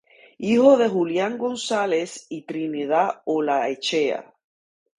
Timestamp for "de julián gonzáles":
0.77-2.25